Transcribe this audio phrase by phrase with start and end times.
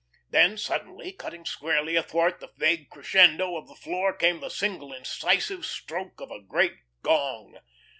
[0.31, 5.63] Then suddenly, cutting squarely athwart the vague crescendo of the floor came the single incisive
[5.63, 7.59] stroke of a great gong.